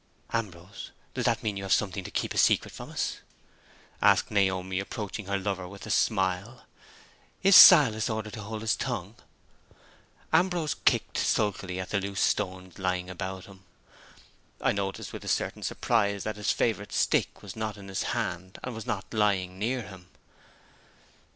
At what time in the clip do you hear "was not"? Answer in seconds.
17.43-17.77, 18.73-19.13